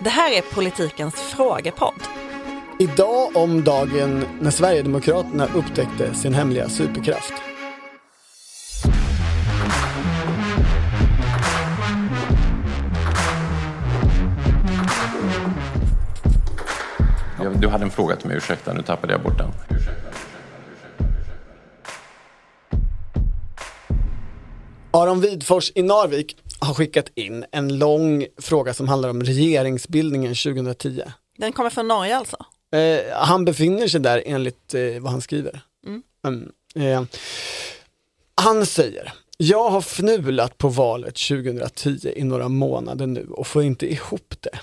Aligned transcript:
Det 0.00 0.10
här 0.10 0.32
är 0.32 0.42
politikens 0.42 1.14
frågepodd. 1.14 2.02
Idag 2.78 3.36
om 3.36 3.64
dagen 3.64 4.24
när 4.40 4.50
Sverigedemokraterna 4.50 5.48
upptäckte 5.54 6.14
sin 6.14 6.34
hemliga 6.34 6.68
superkraft. 6.68 7.32
Du 17.60 17.68
hade 17.68 17.84
en 17.84 17.90
fråga 17.90 18.16
till 18.16 18.28
mig, 18.28 18.36
ursäkta, 18.36 18.72
nu 18.72 18.82
tappade 18.82 19.12
jag 19.12 19.22
bort 19.22 19.38
den. 19.38 19.50
Aron 24.90 25.20
Widfors 25.20 25.72
i 25.74 25.82
Narvik 25.82 26.36
har 26.66 26.74
skickat 26.74 27.10
in 27.14 27.44
en 27.52 27.78
lång 27.78 28.26
fråga 28.38 28.74
som 28.74 28.88
handlar 28.88 29.08
om 29.08 29.22
regeringsbildningen 29.22 30.34
2010. 30.34 31.02
Den 31.38 31.52
kommer 31.52 31.70
från 31.70 31.88
Norge 31.88 32.16
alltså? 32.16 32.36
Eh, 32.72 33.12
han 33.12 33.44
befinner 33.44 33.88
sig 33.88 34.00
där 34.00 34.22
enligt 34.26 34.74
eh, 34.74 35.00
vad 35.00 35.12
han 35.12 35.20
skriver. 35.20 35.60
Mm, 36.24 36.50
eh, 36.74 37.02
han 38.34 38.66
säger, 38.66 39.12
jag 39.36 39.70
har 39.70 39.80
fnulat 39.80 40.58
på 40.58 40.68
valet 40.68 41.14
2010 41.28 42.12
i 42.16 42.24
några 42.24 42.48
månader 42.48 43.06
nu 43.06 43.26
och 43.30 43.46
får 43.46 43.62
inte 43.62 43.92
ihop 43.92 44.34
det. 44.40 44.58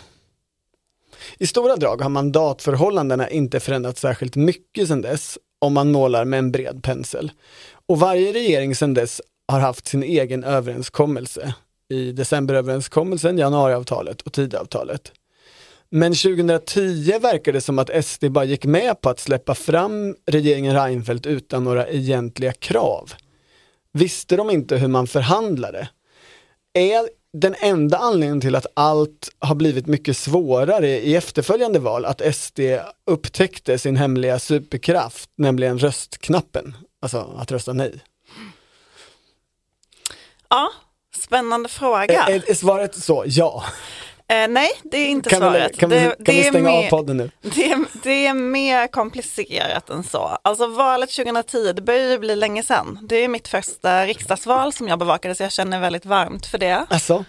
I 1.38 1.48
stora 1.48 1.76
drag 1.76 2.02
har 2.02 2.10
mandatförhållandena 2.10 3.30
inte 3.30 3.60
förändrats 3.60 4.02
särskilt 4.02 4.36
mycket 4.36 4.88
sedan 4.88 5.02
dess 5.02 5.38
om 5.60 5.74
man 5.74 5.92
målar 5.92 6.26
med 6.26 6.40
en 6.40 6.52
bred 6.52 6.84
pensel. 6.84 7.32
Och 7.88 8.00
varje 8.00 8.34
regering 8.34 8.76
sedan 8.76 8.94
dess 8.94 9.22
har 9.48 9.60
haft 9.60 9.88
sin 9.88 10.04
egen 10.04 10.44
överenskommelse 10.44 11.54
i 11.94 12.12
decemberöverenskommelsen, 12.12 13.38
januariavtalet 13.38 14.22
och 14.22 14.34
Tidöavtalet. 14.34 15.12
Men 15.90 16.14
2010 16.14 17.20
verkar 17.20 17.54
det 17.54 17.62
som 17.62 17.80
att 17.80 18.06
SD 18.06 18.26
bara 18.30 18.46
gick 18.46 18.66
med 18.66 19.02
på 19.02 19.10
att 19.10 19.20
släppa 19.20 19.56
fram 19.56 20.16
regeringen 20.26 20.76
Reinfeldt 20.76 21.26
utan 21.26 21.64
några 21.64 21.88
egentliga 21.88 22.54
krav. 22.54 23.14
Visste 23.92 24.36
de 24.36 24.50
inte 24.50 24.78
hur 24.78 24.88
man 24.88 25.08
förhandlade? 25.08 25.90
Är 26.74 27.10
den 27.34 27.56
enda 27.62 27.98
anledningen 27.98 28.42
till 28.42 28.56
att 28.56 28.66
allt 28.74 29.30
har 29.40 29.56
blivit 29.56 29.88
mycket 29.88 30.18
svårare 30.18 30.90
i 30.90 31.16
efterföljande 31.16 31.80
val 31.80 32.06
att 32.06 32.36
SD 32.36 32.60
upptäckte 33.06 33.78
sin 33.78 33.96
hemliga 33.96 34.40
superkraft, 34.40 35.30
nämligen 35.36 35.80
röstknappen, 35.80 36.78
alltså 37.00 37.34
att 37.38 37.52
rösta 37.52 37.74
nej? 37.74 37.94
Ja, 40.50 40.72
spännande 41.24 41.70
fråga. 41.70 42.24
Är, 42.24 42.50
är 42.50 42.54
svaret 42.54 42.96
så? 42.96 43.24
Ja. 43.28 43.64
Eh, 44.28 44.48
nej, 44.50 44.70
det 44.84 44.98
är 44.98 45.08
inte 45.08 45.30
Kan 45.30 45.40
vi, 45.40 45.46
svaret. 45.60 45.78
kan 45.78 45.90
vi, 45.90 45.96
det, 45.96 46.02
kan 46.10 46.16
det 46.20 46.32
vi 46.32 46.40
är 46.48 46.50
stänga 46.50 46.70
mer, 46.72 46.86
av 46.86 46.90
podden 46.90 47.18
nu? 47.18 47.32
Det 47.42 47.72
är, 47.72 47.86
det 48.04 48.28
är 48.28 48.34
mer 48.34 48.88
komplicerat 48.88 49.90
än 49.90 50.04
så. 50.04 50.38
Alltså 50.42 50.68
valet 50.68 51.10
2010, 51.12 51.74
det 51.74 51.82
börjar 51.82 52.10
ju 52.10 52.18
bli 52.20 52.36
länge 52.36 52.64
sedan. 52.64 53.00
Det 53.02 53.16
är 53.16 53.28
mitt 53.28 53.48
första 53.48 54.06
riksdagsval 54.06 54.74
som 54.74 54.88
jag 54.88 55.00
bevakade 55.00 55.36
så 55.36 55.44
jag 55.44 55.52
känner 55.52 55.80
väldigt 55.80 56.06
varmt 56.06 56.46
för 56.46 56.58
det. 56.58 56.86
Alltså, 56.90 57.26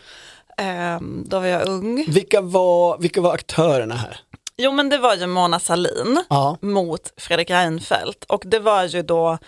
Eh, 0.58 0.98
då 1.24 1.38
var 1.40 1.46
jag 1.46 1.68
ung. 1.68 2.04
vilka 2.08 2.40
var, 2.40 2.98
vilka 2.98 3.20
var 3.20 3.34
aktörerna 3.34 3.94
här? 3.94 4.20
Jo 4.56 4.72
men 4.72 4.88
det 4.88 4.98
var 4.98 5.14
ju 5.14 5.26
Mona 5.26 5.60
Sahlin 5.60 6.22
Ja. 6.28 6.56
mot 6.60 7.12
Fredrik 7.16 7.50
Reinfeldt 7.50 8.24
och 8.24 8.42
det 8.46 8.58
var 8.58 8.84
ju 8.84 9.02
då 9.02 9.38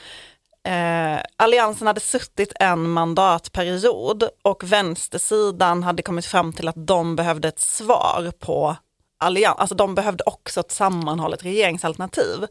eh, 0.67 1.20
Alliansen 1.36 1.86
hade 1.86 2.00
suttit 2.00 2.53
en 2.61 2.91
mandatperiod 2.91 4.28
och 4.42 4.64
vänstersidan 4.64 5.83
hade 5.83 6.03
kommit 6.03 6.27
fram 6.27 6.53
till 6.53 6.69
att 6.69 6.86
de 6.86 7.17
behövde 7.17 7.48
ett 7.48 7.61
svar 7.61 8.33
på 8.39 8.77
allians, 9.20 9.59
alltså 9.59 9.75
de 9.75 9.94
behövde 9.94 10.25
också 10.27 10.61
ett 10.61 10.70
sammanhållet 10.72 11.44
regeringsalternativ. 11.44 12.47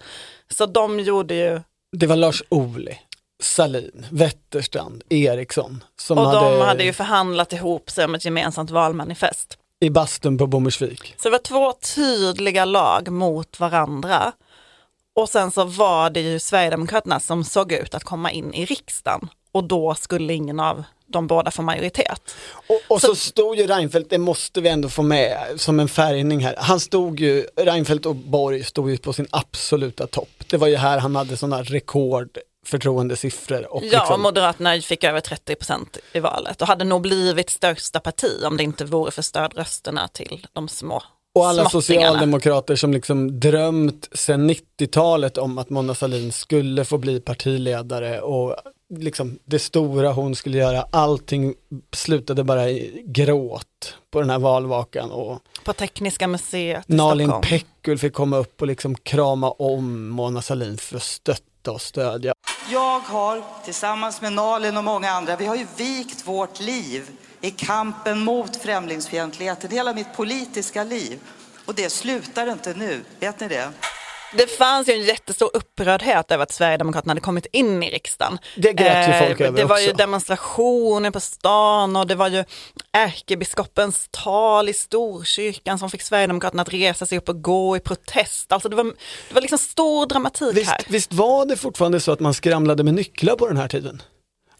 Så 0.51 0.65
de 0.65 0.99
gjorde 0.99 1.35
ju, 1.35 1.61
Det 1.97 2.07
var 2.07 2.15
Lars 2.15 2.43
Ohly, 2.49 2.95
Salin, 3.43 4.05
Wetterstrand, 4.11 5.03
Eriksson 5.09 5.83
som 5.99 6.17
och 6.17 6.25
hade, 6.25 6.57
de 6.59 6.65
hade 6.65 6.83
ju 6.83 6.93
förhandlat 6.93 7.53
ihop 7.53 7.89
sig 7.89 8.05
om 8.05 8.15
ett 8.15 8.25
gemensamt 8.25 8.69
valmanifest. 8.71 9.57
i 9.81 9.89
bastun 9.89 10.37
på 10.37 10.47
Bommersvik. 10.47 11.15
Så 11.17 11.27
det 11.27 11.31
var 11.31 11.39
två 11.39 11.73
tydliga 11.95 12.65
lag 12.65 13.11
mot 13.11 13.59
varandra. 13.59 14.31
Och 15.15 15.29
sen 15.29 15.51
så 15.51 15.63
var 15.63 16.09
det 16.09 16.21
ju 16.21 16.39
Sverigedemokraterna 16.39 17.19
som 17.19 17.43
såg 17.43 17.71
ut 17.71 17.95
att 17.95 18.03
komma 18.03 18.31
in 18.31 18.53
i 18.53 18.65
riksdagen. 18.65 19.29
Och 19.51 19.63
då 19.63 19.95
skulle 19.95 20.33
ingen 20.33 20.59
av 20.59 20.83
de 21.07 21.27
båda 21.27 21.51
få 21.51 21.61
majoritet. 21.61 22.35
Och, 22.67 22.81
och 22.87 23.01
så, 23.01 23.15
stod 23.15 23.55
ju 23.57 23.67
Reinfeldt, 23.67 24.09
det 24.09 24.17
måste 24.17 24.61
vi 24.61 24.69
ändå 24.69 24.89
få 24.89 25.01
med 25.01 25.37
som 25.57 25.79
en 25.79 25.87
färgning 25.87 26.39
här. 26.39 26.55
Han 26.57 26.79
stod 26.79 27.19
ju, 27.19 27.47
Reinfeldt 27.55 28.05
och 28.05 28.15
Borg 28.15 28.63
stod 28.63 28.89
ju 28.89 28.97
på 28.97 29.13
sin 29.13 29.27
absoluta 29.31 30.07
topp. 30.07 30.43
Det 30.49 30.57
var 30.57 30.67
ju 30.67 30.75
här 30.75 30.97
han 30.97 31.15
hade 31.15 31.37
sådana 31.37 31.63
rekord 31.63 32.37
förtroendesiffror. 32.65 33.73
Och 33.73 33.83
Ja, 33.85 33.99
liksom, 33.99 34.21
Moderaterna 34.21 34.81
fick 34.81 35.03
över 35.03 35.19
30 35.19 35.55
procent 35.55 35.97
i 36.13 36.19
valet 36.19 36.61
och 36.61 36.67
hade 36.67 36.85
nog 36.85 37.01
blivit 37.01 37.49
största 37.49 37.99
parti 37.99 38.43
om 38.45 38.57
det 38.57 38.63
inte 38.63 38.85
vore 38.85 39.11
för 39.11 39.21
stödrösterna 39.21 40.07
till 40.07 40.47
de 40.53 40.67
små 40.67 41.03
och 41.35 41.47
alla 41.47 41.69
socialdemokrater 41.69 42.75
som 42.75 42.91
liksom 42.93 43.39
drömt 43.39 44.09
sedan 44.11 44.49
90-talet 44.49 45.37
om 45.37 45.57
att 45.57 45.69
Mona 45.69 45.95
Sahlin 45.95 46.31
skulle 46.31 46.85
få 46.85 46.97
bli 46.97 47.19
partiledare 47.19 48.21
och 48.21 48.55
liksom 48.97 49.39
det 49.45 49.59
stora 49.59 50.11
hon 50.11 50.35
skulle 50.35 50.57
göra, 50.57 50.85
allting 50.91 51.53
slutade 51.93 52.43
bara 52.43 52.69
i 52.69 53.03
gråt 53.05 53.97
på 54.11 54.19
den 54.19 54.29
här 54.29 54.39
valvakan 54.39 55.11
och 55.11 55.39
På 55.63 55.73
Tekniska 55.73 56.27
museet 56.27 56.85
i 56.87 56.95
Nalin 56.95 57.27
Stockholm. 57.27 57.41
Pekgul 57.41 57.97
fick 57.97 58.13
komma 58.13 58.37
upp 58.37 58.61
och 58.61 58.67
liksom 58.67 58.95
krama 58.95 59.51
om 59.51 60.09
Mona 60.09 60.41
Sahlin 60.41 60.77
för 60.77 60.97
att 60.97 61.03
stötta 61.03 61.71
och 61.71 61.81
stödja. 61.81 62.33
Jag 62.71 62.99
har 62.99 63.43
tillsammans 63.65 64.21
med 64.21 64.33
Nalin 64.33 64.77
och 64.77 64.83
många 64.83 65.11
andra, 65.11 65.35
vi 65.35 65.45
har 65.45 65.55
ju 65.55 65.65
vikt 65.77 66.27
vårt 66.27 66.59
liv 66.59 67.09
i 67.41 67.51
kampen 67.51 68.19
mot 68.19 68.55
främlingsfientligheten, 68.55 69.71
hela 69.71 69.93
mitt 69.93 70.13
politiska 70.15 70.83
liv. 70.83 71.19
Och 71.65 71.75
det 71.75 71.89
slutar 71.89 72.51
inte 72.51 72.73
nu, 72.73 73.01
vet 73.19 73.39
ni 73.39 73.47
det? 73.47 73.69
Det 74.37 74.47
fanns 74.47 74.89
ju 74.89 74.93
en 74.93 75.01
jättestor 75.01 75.49
upprördhet 75.53 76.31
över 76.31 76.43
att 76.43 76.51
Sverigedemokraterna 76.51 77.11
hade 77.11 77.21
kommit 77.21 77.45
in 77.51 77.83
i 77.83 77.89
riksdagen. 77.89 78.37
Det 78.55 78.73
grät 78.73 79.09
ju 79.09 79.27
folk 79.27 79.41
över 79.41 79.57
Det 79.57 79.65
var 79.65 79.79
ju 79.79 79.87
också. 79.87 79.97
demonstrationer 79.97 81.11
på 81.11 81.19
stan 81.19 81.95
och 81.95 82.07
det 82.07 82.15
var 82.15 82.27
ju 82.27 82.43
ärkebiskopens 82.91 84.07
tal 84.11 84.69
i 84.69 84.73
Storkyrkan 84.73 85.79
som 85.79 85.89
fick 85.89 86.01
Sverigedemokraterna 86.01 86.61
att 86.61 86.73
resa 86.73 87.05
sig 87.05 87.17
upp 87.17 87.29
och 87.29 87.41
gå 87.41 87.77
i 87.77 87.79
protest. 87.79 88.51
Alltså 88.51 88.69
det 88.69 88.75
var, 88.75 88.83
det 88.83 89.33
var 89.33 89.41
liksom 89.41 89.59
stor 89.59 90.05
dramatik 90.05 90.57
Visst, 90.57 90.69
här. 90.71 90.81
visst 90.87 91.13
var 91.13 91.45
det 91.45 91.55
fortfarande 91.57 91.99
så 91.99 92.11
att 92.11 92.19
man 92.19 92.33
skramlade 92.33 92.83
med 92.83 92.93
nycklar 92.93 93.35
på 93.35 93.47
den 93.47 93.57
här 93.57 93.67
tiden? 93.67 94.01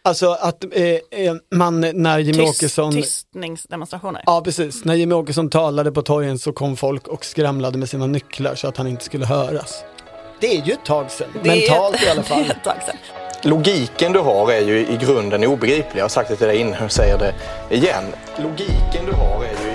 Alltså 0.06 0.32
att 0.40 0.64
eh, 0.72 0.84
eh, 0.84 1.34
man 1.56 1.82
när 1.94 2.20
Jimmy 2.20 2.38
Tyst, 2.46 2.58
Åkesson 2.64 2.94
tystningsdemonstrationer. 2.94 4.24
Ja 4.26 4.42
precis, 4.46 4.86
när 4.86 4.94
Jimmy 4.96 5.16
Åkesson 5.16 5.50
talade 5.50 5.92
på 5.92 6.02
torgen 6.02 6.40
så 6.40 6.54
kom 6.54 6.78
folk 6.78 7.08
och 7.08 7.26
skramlade 7.26 7.78
med 7.78 7.90
sina 7.90 8.08
nycklar 8.08 8.56
så 8.56 8.68
att 8.68 8.78
han 8.78 8.88
inte 8.88 9.04
skulle 9.04 9.26
höras. 9.26 9.84
Det 10.40 10.58
är 10.58 10.62
ju 10.66 10.74
ett 10.74 10.86
tag 10.86 11.12
sedan, 11.12 11.28
Det 11.44 11.50
är 11.50 11.56
mentalt 11.56 11.96
ett- 11.96 12.04
i 12.04 12.10
alla 12.10 12.24
fall. 12.24 12.44
Det 12.44 12.50
är 12.50 12.52
ett 12.56 12.64
tag 12.64 12.78
sedan. 12.88 12.96
Logiken 13.44 14.14
du 14.14 14.20
har 14.20 14.52
är 14.52 14.62
ju 14.62 14.80
i 14.80 14.98
grunden 15.02 15.44
obegriplig. 15.44 15.96
Jag 16.00 16.04
har 16.04 16.10
sagt 16.10 16.30
det 16.30 16.36
till 16.36 16.48
dig 16.48 16.58
innan 16.58 16.84
och 16.84 16.92
säger 16.92 17.18
det 17.18 17.34
igen. 17.76 18.04
Logiken 18.38 19.06
du 19.06 19.12
har 19.12 19.44
är 19.44 19.50
ju 19.66 19.75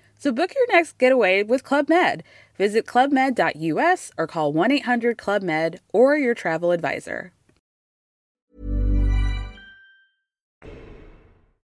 So 0.23 0.31
book 0.31 0.51
your 0.55 0.77
next 0.77 0.97
getaway 1.01 1.43
with 1.43 1.63
Club 1.63 1.89
Med. 1.89 2.23
Visit 2.57 2.85
clubmed.us 2.85 4.11
or 4.17 4.27
call 4.27 4.53
1 4.53 4.71
800 4.71 5.17
Club 5.17 5.41
Med 5.41 5.79
or 5.93 6.15
your 6.17 6.35
travel 6.35 6.71
advisor. 6.71 7.31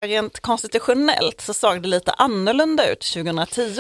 Rent 0.06 0.41
konstitutionellt 0.41 1.41
så 1.41 1.55
såg 1.55 1.82
det 1.82 1.88
lite 1.88 2.12
annorlunda 2.12 2.93
ut 2.93 3.00
2010. 3.00 3.70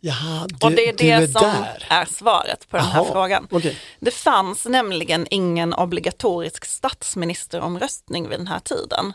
Jaha, 0.00 0.46
du, 0.48 0.66
Och 0.66 0.72
det 0.72 0.88
är 0.88 0.92
det 0.92 1.10
är 1.10 1.26
som 1.26 1.42
där. 1.42 1.86
är 1.90 2.04
svaret 2.04 2.68
på 2.68 2.76
den 2.76 2.86
här 2.86 3.00
Jaha, 3.04 3.12
frågan. 3.12 3.48
okej. 3.50 3.78
Det 4.00 4.10
fanns 4.10 4.66
nämligen 4.66 5.26
ingen 5.30 5.74
obligatorisk 5.74 6.64
statsministeromröstning 6.64 8.28
vid 8.28 8.38
den 8.38 8.46
här 8.46 8.60
tiden. 8.60 9.12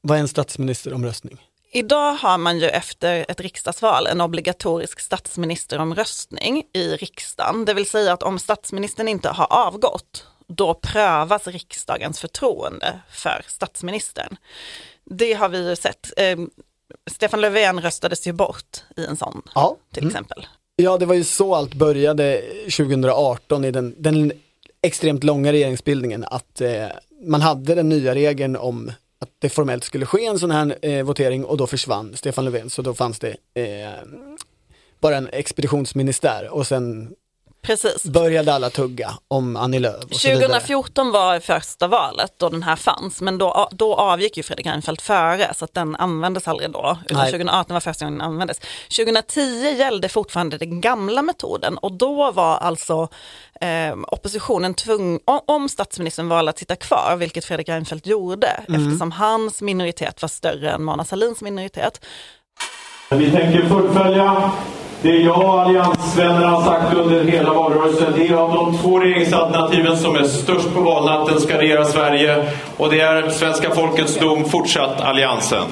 Vad 0.00 0.16
är 0.18 0.20
en 0.20 0.28
statsministeromröstning? 0.28 1.45
Idag 1.72 2.12
har 2.12 2.38
man 2.38 2.58
ju 2.58 2.68
efter 2.68 3.26
ett 3.28 3.40
riksdagsval 3.40 4.06
en 4.06 4.20
obligatorisk 4.20 5.00
statsministeromröstning 5.00 6.62
i 6.72 6.96
riksdagen. 6.96 7.64
Det 7.64 7.74
vill 7.74 7.86
säga 7.88 8.12
att 8.12 8.22
om 8.22 8.38
statsministern 8.38 9.08
inte 9.08 9.28
har 9.28 9.46
avgått, 9.52 10.26
då 10.46 10.74
prövas 10.74 11.46
riksdagens 11.46 12.20
förtroende 12.20 13.00
för 13.10 13.44
statsministern. 13.46 14.36
Det 15.04 15.32
har 15.32 15.48
vi 15.48 15.68
ju 15.68 15.76
sett. 15.76 16.12
Eh, 16.16 16.38
Stefan 17.10 17.40
Löfven 17.40 17.80
röstades 17.82 18.26
ju 18.26 18.32
bort 18.32 18.82
i 18.96 19.04
en 19.04 19.16
sån, 19.16 19.42
Ja. 19.54 19.76
till 19.92 20.02
Mm. 20.02 20.08
exempel. 20.10 20.46
Ja, 20.76 20.98
det 20.98 21.06
var 21.06 21.14
ju 21.14 21.24
så 21.24 21.54
allt 21.54 21.74
började 21.74 22.42
2018 22.76 23.64
i 23.64 23.70
den, 23.70 23.94
den 23.98 24.32
extremt 24.82 25.24
långa 25.24 25.52
regeringsbildningen, 25.52 26.24
att 26.24 26.60
eh, 26.60 26.86
man 27.22 27.40
hade 27.42 27.74
den 27.74 27.88
nya 27.88 28.14
regeln 28.14 28.56
om 28.56 28.92
att 29.18 29.30
det 29.38 29.48
formellt 29.48 29.84
skulle 29.84 30.06
ske 30.06 30.26
en 30.26 30.38
sån 30.38 30.50
här 30.50 30.78
eh, 30.82 31.04
votering 31.04 31.44
och 31.44 31.56
då 31.56 31.66
försvann 31.66 32.16
Stefan 32.16 32.44
Löfven, 32.44 32.70
så 32.70 32.82
då 32.82 32.94
fanns 32.94 33.18
det 33.18 33.36
eh, 33.54 34.06
bara 35.00 35.16
en 35.16 35.28
expeditionsministär 35.32 36.48
och 36.48 36.66
sen 36.66 37.14
Precis. 37.66 38.04
började 38.04 38.54
alla 38.54 38.70
tugga 38.70 39.10
om 39.28 39.56
Annie 39.56 39.78
Lööf 39.78 40.04
och 40.04 40.16
så 40.16 40.28
vidare. 40.28 40.46
2014 40.46 41.10
var 41.12 41.40
första 41.40 41.86
valet 41.88 42.32
då 42.38 42.48
den 42.48 42.62
här 42.62 42.76
fanns, 42.76 43.20
men 43.20 43.38
då, 43.38 43.68
då 43.72 43.94
avgick 43.94 44.36
ju 44.36 44.42
Fredrik 44.42 44.66
Reinfeldt 44.66 45.02
före, 45.02 45.54
så 45.54 45.64
att 45.64 45.74
den 45.74 45.96
användes 45.96 46.48
aldrig 46.48 46.70
då. 46.70 46.98
Utan 47.04 47.16
Nej. 47.16 47.30
2018 47.30 47.74
var 47.74 47.80
första 47.80 48.04
gången 48.04 48.18
den 48.18 48.28
användes. 48.28 48.60
2010 48.96 49.74
gällde 49.78 50.08
fortfarande 50.08 50.58
den 50.58 50.80
gamla 50.80 51.22
metoden 51.22 51.78
och 51.78 51.92
då 51.92 52.30
var 52.32 52.56
alltså 52.56 53.08
eh, 53.60 53.94
oppositionen 54.08 54.74
tvungen, 54.74 55.20
om- 55.46 55.68
statsministern 55.68 56.28
valde 56.28 56.50
att 56.50 56.58
sitta 56.58 56.76
kvar, 56.76 57.16
vilket 57.16 57.44
Fredrik 57.44 57.68
Reinfeldt 57.68 58.06
gjorde, 58.06 58.46
eftersom 58.68 59.12
hans 59.12 59.62
minoritet 59.62 60.22
var 60.22 60.28
större 60.28 60.70
än 60.70 60.84
Mona 60.84 61.04
Sahlins 61.04 61.40
minoritet, 61.40 62.00
Vi 63.10 63.30
tänker 63.30 63.68
fullfölja 63.68 64.52
det 65.02 65.16
jag 65.16 65.44
och 65.44 65.60
alliansvännerna 65.60 66.46
har 66.46 66.64
sagt 66.64 66.96
under 66.96 67.24
hela 67.24 67.54
valrörelsen. 67.54 68.12
Det 68.16 68.26
är 68.26 68.34
av 68.34 68.52
de 68.52 68.78
två 68.78 69.00
regeringsalternativen 69.00 69.98
som 69.98 70.16
är 70.16 70.24
störst 70.24 70.74
på 70.74 70.80
valnatten 70.80 71.40
ska 71.40 71.58
regera 71.58 71.84
Sverige. 71.84 72.52
Och 72.76 72.90
det 72.90 73.00
är 73.00 73.30
svenska 73.30 73.70
folkets 73.74 74.18
dom, 74.18 74.44
fortsatt 74.44 75.00
Alliansen. 75.00 75.64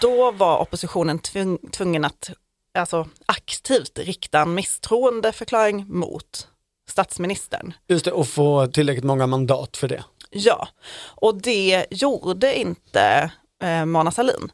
då 0.00 0.30
var 0.30 0.58
oppositionen 0.58 1.18
tvung, 1.18 1.58
tvungen 1.72 2.04
att 2.04 2.30
alltså, 2.78 3.06
aktivt 3.26 3.98
rikta 3.98 4.40
en 4.40 4.54
misstroendeförklaring 4.54 5.84
mot 5.88 6.48
statsministern. 6.88 7.72
Just 7.88 8.04
det, 8.04 8.12
och 8.12 8.28
få 8.28 8.66
tillräckligt 8.66 9.04
många 9.04 9.26
mandat 9.26 9.76
för 9.76 9.88
det. 9.88 10.04
Ja, 10.30 10.68
och 11.14 11.42
det 11.42 11.86
gjorde 11.90 12.58
inte 12.58 13.30
eh, 13.62 13.84
Mona 13.84 14.10
Sahlin. 14.10 14.50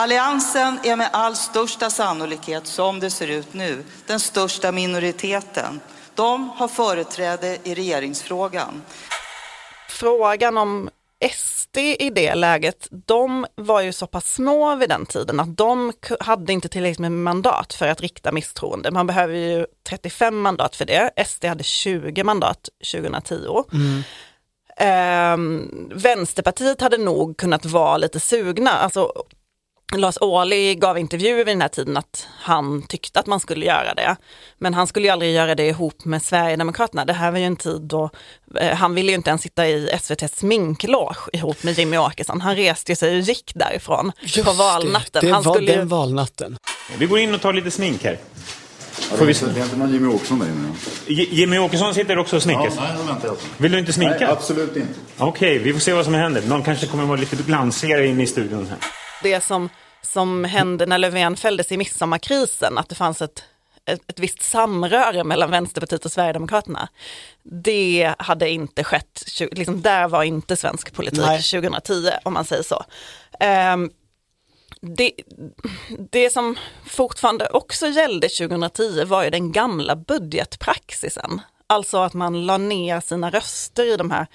Alliansen 0.00 0.78
är 0.82 0.96
med 0.96 1.10
all 1.12 1.36
största 1.36 1.90
sannolikhet, 1.90 2.66
som 2.66 3.00
det 3.00 3.10
ser 3.10 3.28
ut 3.28 3.54
nu, 3.54 3.84
den 4.06 4.20
största 4.20 4.72
minoriteten. 4.72 5.80
De 6.14 6.48
har 6.48 6.68
företräde 6.68 7.58
i 7.64 7.74
regeringsfrågan. 7.74 8.82
Frågan 9.88 10.58
om 10.58 10.90
SD 11.32 11.78
i 11.78 12.10
det 12.10 12.34
läget, 12.34 12.88
de 12.90 13.46
var 13.54 13.80
ju 13.80 13.92
så 13.92 14.06
pass 14.06 14.34
små 14.34 14.76
vid 14.76 14.88
den 14.88 15.06
tiden 15.06 15.40
att 15.40 15.56
de 15.56 15.92
hade 16.20 16.52
inte 16.52 16.68
tillräckligt 16.68 16.98
med 16.98 17.12
mandat 17.12 17.74
för 17.74 17.88
att 17.88 18.00
rikta 18.00 18.32
misstroende. 18.32 18.90
Man 18.90 19.06
behöver 19.06 19.34
ju 19.34 19.66
35 19.88 20.40
mandat 20.40 20.76
för 20.76 20.84
det. 20.84 21.10
SD 21.26 21.44
hade 21.44 21.64
20 21.64 22.24
mandat 22.24 22.68
2010. 22.92 23.64
Ehm, 24.76 25.88
Vänsterpartiet 25.94 26.80
hade 26.80 26.98
nog 26.98 27.36
kunnat 27.36 27.64
vara 27.64 27.96
lite 27.96 28.20
sugna. 28.20 28.70
Alltså, 28.70 29.12
Lars 29.96 30.18
Ohly 30.20 30.74
gav 30.74 30.98
intervjuer 30.98 31.36
vid 31.36 31.46
den 31.46 31.60
här 31.60 31.68
tiden 31.68 31.96
att 31.96 32.26
han 32.40 32.82
tyckte 32.82 33.20
att 33.20 33.26
man 33.26 33.40
skulle 33.40 33.66
göra 33.66 33.94
det. 33.94 34.16
Men 34.58 34.74
han 34.74 34.86
skulle 34.86 35.06
ju 35.06 35.12
aldrig 35.12 35.34
göra 35.34 35.54
det 35.54 35.66
ihop 35.66 36.04
med 36.04 36.22
Sverigedemokraterna. 36.22 37.04
Det 37.04 37.12
här 37.12 37.30
var 37.30 37.38
ju 37.38 37.44
en 37.44 37.56
tid 37.56 37.80
då 37.80 38.10
eh, 38.60 38.76
han 38.76 38.94
ville 38.94 39.08
ju 39.10 39.14
inte 39.14 39.30
ens 39.30 39.42
sitta 39.42 39.68
i 39.68 39.88
SVTs 39.88 40.38
sminkloge 40.38 41.16
ihop 41.32 41.62
med 41.62 41.78
Jimmy 41.78 41.98
Åkesson. 41.98 42.40
Han 42.40 42.56
reste 42.56 42.96
sig 42.96 43.16
och 43.16 43.20
gick 43.20 43.52
därifrån 43.54 44.12
på 44.44 44.52
valnatten. 44.52 45.20
det, 45.20 45.26
det 45.26 45.32
han 45.32 45.42
var 45.42 45.54
skulle 45.54 45.72
ju... 45.72 45.78
den 45.78 45.88
valnatten. 45.88 46.56
Vi 46.98 47.06
går 47.06 47.18
in 47.18 47.34
och 47.34 47.40
tar 47.40 47.52
lite 47.52 47.70
smink 47.70 48.04
här. 48.04 48.18
Får 48.92 49.24
vi... 49.24 49.32
Det 49.32 49.60
är 49.60 49.64
inte 49.64 49.76
någon 49.76 49.92
Jimmy 49.92 50.08
Åkesson 50.08 50.38
där 50.38 50.46
inne? 50.46 50.74
Jimmy 51.30 51.58
Åkesson 51.58 51.94
sitter 51.94 52.18
också 52.18 52.36
och 52.36 52.42
sminkas. 52.42 52.76
nej, 52.76 52.92
det 52.98 53.12
väntar 53.12 53.28
jag 53.28 53.38
på. 53.38 53.44
Vill 53.56 53.72
du 53.72 53.78
inte 53.78 53.92
sminka? 53.92 54.16
Nej, 54.20 54.28
absolut 54.28 54.76
inte. 54.76 54.94
Okej, 55.18 55.58
vi 55.58 55.72
får 55.72 55.80
se 55.80 55.92
vad 55.92 56.04
som 56.04 56.14
händer. 56.14 56.42
Någon 56.42 56.62
kanske 56.62 56.86
kommer 56.86 57.04
vara 57.04 57.20
lite 57.20 57.36
glansigare 57.36 58.06
inne 58.06 58.22
i 58.22 58.26
studion 58.26 58.66
här. 58.66 58.78
Det 59.22 59.40
som, 59.40 59.68
som 60.02 60.44
hände 60.44 60.86
när 60.86 60.98
Löfven 60.98 61.36
fälldes 61.36 61.72
i 61.72 61.76
midsommarkrisen, 61.76 62.78
att 62.78 62.88
det 62.88 62.94
fanns 62.94 63.22
ett, 63.22 63.44
ett, 63.84 64.00
ett 64.06 64.18
visst 64.18 64.42
samröre 64.42 65.24
mellan 65.24 65.50
Vänsterpartiet 65.50 66.04
och 66.04 66.12
Sverigedemokraterna. 66.12 66.88
Det 67.42 68.14
hade 68.18 68.50
inte 68.50 68.84
skett, 68.84 69.24
liksom 69.52 69.82
där 69.82 70.08
var 70.08 70.22
inte 70.22 70.56
svensk 70.56 70.92
politik 70.92 71.20
Nej. 71.20 71.42
2010 71.42 72.10
om 72.22 72.32
man 72.32 72.44
säger 72.44 72.62
så. 72.62 72.84
Ehm, 73.40 73.90
det, 74.80 75.12
det 76.10 76.30
som 76.30 76.56
fortfarande 76.86 77.48
också 77.48 77.86
gällde 77.86 78.28
2010 78.28 79.04
var 79.04 79.24
ju 79.24 79.30
den 79.30 79.52
gamla 79.52 79.96
budgetpraxisen. 79.96 81.40
Alltså 81.70 81.98
att 81.98 82.14
man 82.14 82.46
la 82.46 82.58
ner 82.58 83.00
sina 83.00 83.30
röster 83.30 83.94
i 83.94 83.96
de 83.96 84.10
här 84.10 84.26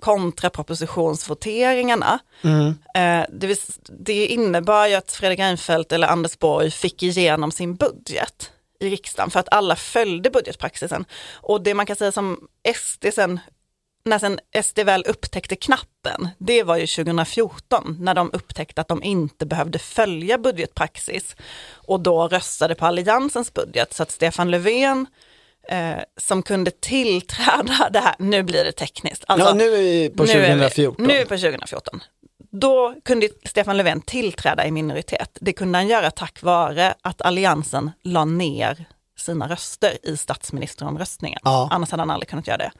kontrapropositionsvoteringarna. 0.00 2.18
Eh, 2.94 3.24
det, 3.32 3.46
vill, 3.46 3.56
det 3.98 4.26
innebar 4.26 4.86
ju 4.86 4.94
att 4.94 5.12
Fredrik 5.12 5.38
Reinfeldt 5.38 5.92
eller 5.92 6.08
Anders 6.08 6.38
Borg 6.38 6.70
fick 6.70 7.02
igenom 7.02 7.52
sin 7.52 7.74
budget 7.74 8.52
i 8.80 8.90
riksdagen 8.90 9.30
för 9.30 9.40
att 9.40 9.52
alla 9.52 9.76
följde 9.76 10.30
budgetpraxisen. 10.30 11.04
Och 11.34 11.62
det 11.62 11.74
man 11.74 11.86
kan 11.86 11.96
säga 11.96 12.12
som 12.12 12.48
SD 12.74 13.06
sen, 13.14 13.40
när 14.04 14.18
sen 14.18 14.38
SD 14.62 14.78
väl 14.78 15.04
upptäckte 15.06 15.56
knappen, 15.56 16.28
det 16.38 16.62
var 16.62 16.76
ju 16.76 16.86
2014 16.86 17.96
när 18.00 18.14
de 18.14 18.30
upptäckte 18.32 18.80
att 18.80 18.88
de 18.88 19.02
inte 19.02 19.46
behövde 19.46 19.78
följa 19.78 20.38
budgetpraxis 20.38 21.36
och 21.72 22.00
då 22.00 22.28
röstade 22.28 22.74
på 22.74 22.86
Alliansens 22.86 23.54
budget 23.54 23.94
så 23.94 24.02
att 24.02 24.10
Stefan 24.10 24.50
Löfven 24.50 25.06
eh, 25.68 25.96
som 26.20 26.42
kunde 26.42 26.70
tillträda 26.70 27.88
det 27.92 28.00
här, 28.00 28.14
nu 28.18 28.42
blir 28.42 28.64
det 28.64 28.72
tekniskt. 28.72 29.24
Alltså, 29.28 29.48
ja, 29.48 29.54
nu 29.54 29.64
är 29.64 29.70
vi 29.82 30.10
på 30.16 30.24
nu 30.24 30.32
är 30.32 30.40
vi- 30.40 30.46
2014. 30.46 31.06
Nu 31.06 31.14
är 31.14 31.18
vi 31.18 31.24
på 31.24 31.36
2014. 31.38 32.00
Då 32.52 32.94
kunde 33.04 33.28
Stefan 33.44 33.76
Löfven 33.76 34.00
tillträda 34.00 34.66
i 34.66 34.70
minoritet. 34.70 35.38
Det 35.40 35.52
kunde 35.52 35.78
han 35.78 35.88
göra 35.88 36.10
tack 36.10 36.42
vare 36.42 36.94
att 37.02 37.22
Alliansen 37.22 37.90
la 38.02 38.24
ner 38.24 38.84
sina 39.18 39.48
röster 39.48 39.98
i 40.02 40.16
statsministeromröstningen. 40.16 41.38
Ja. 41.44 41.68
Annars 41.72 41.90
hade 41.90 42.00
han 42.00 42.10
aldrig 42.10 42.28
kunnat 42.28 42.46
göra 42.46 42.56
det. 42.58 42.72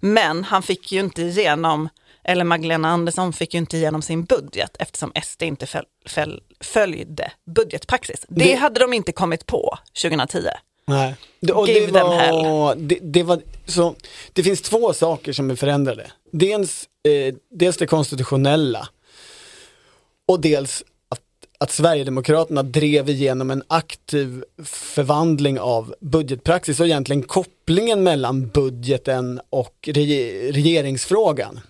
Men 0.00 0.44
han 0.44 0.62
fick 0.62 0.92
ju 0.92 1.00
inte 1.00 1.22
igenom, 1.22 1.88
eller 2.24 2.44
Magdalena 2.44 2.88
Andersson 2.88 3.32
fick 3.32 3.54
ju 3.54 3.58
inte 3.58 3.76
igenom 3.76 4.02
sin 4.02 4.24
budget 4.24 4.76
eftersom 4.78 5.12
SD 5.22 5.42
inte 5.42 5.66
föl, 5.66 5.84
föl, 6.06 6.40
följde 6.60 7.32
budgetpraxis. 7.56 8.24
Det, 8.28 8.44
Det- 8.44 8.54
hade 8.54 8.80
de 8.80 8.92
inte 8.92 9.12
kommit 9.12 9.46
på 9.46 9.78
2010. 10.02 10.38
Nej. 10.84 11.14
Det, 11.40 11.52
och 11.52 11.68
Give 11.68 11.86
det, 11.86 11.92
them 11.92 12.06
var, 12.06 12.18
hell. 12.18 12.88
det, 12.88 12.98
det, 13.02 13.22
var, 13.22 13.42
så, 13.66 13.94
det 14.32 14.42
finns 14.42 14.62
två 14.62 14.92
saker 14.92 15.32
som 15.32 15.50
är 15.50 15.54
förändrade. 15.54 16.10
Dels, 16.30 16.88
eh, 17.08 17.34
dels 17.50 17.76
det 17.76 17.86
konstitutionella 17.86 18.88
och 20.28 20.40
dels 20.40 20.84
att, 21.08 21.20
att 21.58 21.70
Sverigedemokraterna 21.70 22.62
drev 22.62 23.08
igenom 23.08 23.50
en 23.50 23.62
aktiv 23.68 24.44
förvandling 24.64 25.60
av 25.60 25.94
budgetpraxis 26.00 26.80
och 26.80 26.86
egentligen 26.86 27.22
kopplingen 27.22 28.02
mellan 28.02 28.48
budgeten 28.48 29.40
och 29.50 29.88
rege, 29.92 30.52
regeringsfrågan. 30.52 31.60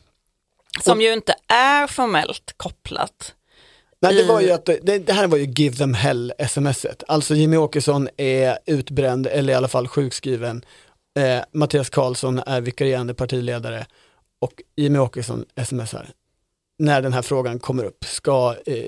Som 0.85 1.00
ju 1.00 1.12
inte 1.12 1.35
är 1.49 1.87
formellt 1.87 2.54
kopplat. 2.57 3.35
Nej, 4.03 4.15
det 4.15 4.25
var 4.25 4.41
ju 4.41 4.51
att, 4.51 4.65
det, 4.65 4.99
det 4.99 5.13
här 5.13 5.27
var 5.27 5.39
ju 5.39 5.45
give 5.45 5.77
them 5.77 5.95
hell 5.95 6.33
smset. 6.49 7.03
Alltså 7.09 7.35
Jimmy 7.35 7.57
Åkesson 7.57 8.09
är 8.17 8.59
utbränd 8.67 9.27
eller 9.27 9.53
i 9.53 9.57
alla 9.57 9.69
fall 9.69 9.89
sjukskriven. 9.89 10.65
Eh, 11.19 11.45
Mattias 11.53 11.91
Karlsson 11.91 12.39
är 12.47 12.61
vikarierande 12.61 13.15
partiledare 13.15 13.87
och 14.41 14.63
Jimmy 14.77 14.99
Åkesson 14.99 15.45
smsar. 15.65 16.09
När 16.79 17.03
den 17.03 17.13
här 17.13 17.23
frågan 17.23 17.59
kommer 17.59 17.85
upp, 17.85 18.05
ska 18.05 18.57
eh, 18.67 18.85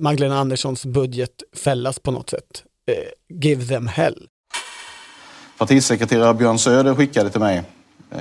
Magdalena 0.00 0.38
Anderssons 0.38 0.86
budget 0.86 1.42
fällas 1.56 1.98
på 1.98 2.10
något 2.10 2.30
sätt? 2.30 2.64
Eh, 2.86 3.36
give 3.42 3.66
them 3.66 3.86
hell. 3.86 4.28
Partisekreterare 5.58 6.34
Björn 6.34 6.58
Söder 6.58 6.94
skickade 6.94 7.30
till 7.30 7.40
mig 7.40 7.62
eh, 8.10 8.20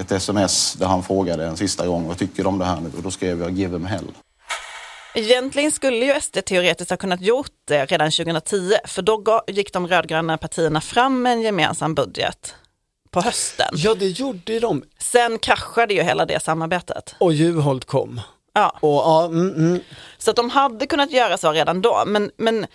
ett 0.00 0.12
sms 0.12 0.74
där 0.74 0.86
han 0.86 1.02
frågade 1.02 1.44
en 1.44 1.56
sista 1.56 1.86
gång 1.86 2.08
vad 2.08 2.18
tycker 2.18 2.42
du 2.42 2.48
om 2.48 2.58
det 2.58 2.64
här 2.64 2.80
nu? 2.80 2.90
Och 2.96 3.02
då 3.02 3.10
skrev 3.10 3.40
jag 3.40 3.50
give 3.50 3.72
them 3.72 3.86
hell. 3.86 4.06
Egentligen 5.14 5.72
skulle 5.72 6.06
ju 6.06 6.20
SD 6.20 6.38
teoretiskt 6.46 6.90
ha 6.90 6.96
kunnat 6.96 7.20
gjort 7.20 7.52
det 7.64 7.86
redan 7.86 8.10
2010, 8.10 8.72
för 8.84 9.02
då 9.02 9.42
gick 9.46 9.72
de 9.72 9.88
rödgröna 9.88 10.38
partierna 10.38 10.80
fram 10.80 11.22
med 11.22 11.32
en 11.32 11.42
gemensam 11.42 11.94
budget 11.94 12.54
på 13.10 13.20
hösten. 13.20 13.68
Ja, 13.72 13.94
det 13.94 14.08
gjorde 14.08 14.60
de. 14.60 14.82
Sen 14.98 15.38
kraschade 15.38 15.94
ju 15.94 16.02
hela 16.02 16.26
det 16.26 16.42
samarbetet. 16.42 17.14
Och 17.18 17.32
Juholt 17.32 17.84
kom. 17.84 18.20
Ja. 18.52 18.78
Och, 18.80 18.90
ja, 18.92 19.24
mm, 19.24 19.54
mm. 19.54 19.80
Så 20.18 20.30
att 20.30 20.36
de 20.36 20.50
hade 20.50 20.86
kunnat 20.86 21.12
göra 21.12 21.38
så 21.38 21.52
redan 21.52 21.82
då, 21.82 22.02
men, 22.06 22.30
men 22.36 22.66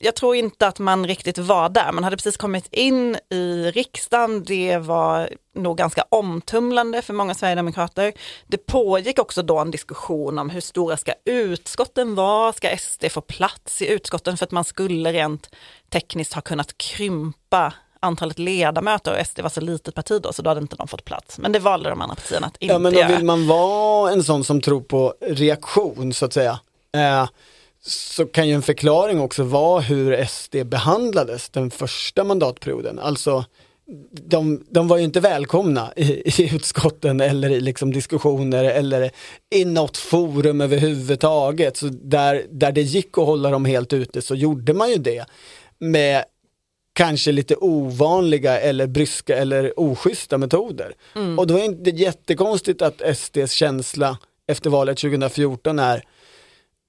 jag 0.00 0.14
tror 0.14 0.36
inte 0.36 0.66
att 0.66 0.78
man 0.78 1.06
riktigt 1.06 1.38
var 1.38 1.68
där. 1.68 1.92
Man 1.92 2.04
hade 2.04 2.16
precis 2.16 2.36
kommit 2.36 2.68
in 2.70 3.16
i 3.30 3.70
riksdagen, 3.74 4.44
det 4.44 4.78
var 4.78 5.30
nog 5.54 5.78
ganska 5.78 6.04
omtumlande 6.08 7.02
för 7.02 7.14
många 7.14 7.34
sverigedemokrater. 7.34 8.12
Det 8.46 8.66
pågick 8.66 9.18
också 9.18 9.42
då 9.42 9.58
en 9.58 9.70
diskussion 9.70 10.38
om 10.38 10.50
hur 10.50 10.60
stora 10.60 10.96
ska 10.96 11.12
utskotten 11.24 12.14
vara? 12.14 12.52
Ska 12.52 12.76
SD 12.76 13.04
få 13.10 13.20
plats 13.20 13.82
i 13.82 13.86
utskotten 13.88 14.36
för 14.36 14.44
att 14.44 14.50
man 14.50 14.64
skulle 14.64 15.12
rent 15.12 15.50
tekniskt 15.90 16.34
ha 16.34 16.40
kunnat 16.42 16.78
krympa 16.78 17.72
antalet 18.00 18.38
ledamöter 18.38 19.18
och 19.20 19.26
SD 19.26 19.40
var 19.40 19.48
så 19.50 19.60
litet 19.60 19.94
parti 19.94 20.22
då 20.22 20.32
så 20.32 20.42
då 20.42 20.50
hade 20.50 20.60
inte 20.60 20.76
de 20.76 20.88
fått 20.88 21.04
plats. 21.04 21.38
Men 21.38 21.52
det 21.52 21.58
valde 21.58 21.90
de 21.90 22.00
andra 22.00 22.14
partierna 22.16 22.46
att 22.46 22.56
inte 22.56 22.74
Ja 22.74 22.78
men 22.78 22.92
då 22.92 23.00
göra. 23.00 23.08
vill 23.16 23.24
man 23.24 23.46
vara 23.46 24.12
en 24.12 24.24
sån 24.24 24.44
som 24.44 24.60
tror 24.60 24.80
på 24.80 25.14
reaktion 25.20 26.12
så 26.12 26.24
att 26.24 26.32
säga. 26.32 26.60
Eh, 26.94 27.28
så 27.86 28.26
kan 28.26 28.48
ju 28.48 28.54
en 28.54 28.62
förklaring 28.62 29.20
också 29.20 29.42
vara 29.42 29.80
hur 29.80 30.24
SD 30.26 30.56
behandlades 30.66 31.48
den 31.48 31.70
första 31.70 32.24
mandatperioden. 32.24 32.98
Alltså 32.98 33.44
de, 34.10 34.64
de 34.70 34.88
var 34.88 34.96
ju 34.96 35.04
inte 35.04 35.20
välkomna 35.20 35.92
i, 35.96 36.42
i 36.42 36.54
utskotten 36.54 37.20
eller 37.20 37.50
i 37.50 37.60
liksom 37.60 37.92
diskussioner 37.92 38.64
eller 38.64 39.10
i 39.54 39.64
något 39.64 39.96
forum 39.96 40.60
överhuvudtaget. 40.60 41.76
Så 41.76 41.86
där, 41.86 42.46
där 42.50 42.72
det 42.72 42.82
gick 42.82 43.18
att 43.18 43.26
hålla 43.26 43.50
dem 43.50 43.64
helt 43.64 43.92
ute 43.92 44.22
så 44.22 44.34
gjorde 44.34 44.74
man 44.74 44.90
ju 44.90 44.96
det 44.96 45.24
med 45.78 46.24
kanske 46.92 47.32
lite 47.32 47.56
ovanliga 47.56 48.60
eller 48.60 48.86
bryska 48.86 49.36
eller 49.36 49.80
oschyssta 49.80 50.38
metoder. 50.38 50.94
Och 51.38 51.46
då 51.46 51.54
är 51.54 51.58
det 51.58 51.64
inte 51.64 51.90
jättekonstigt 51.90 52.82
att 52.82 53.02
SDs 53.16 53.52
känsla 53.52 54.18
efter 54.46 54.70
valet 54.70 54.98
2014 54.98 55.78
är 55.78 56.04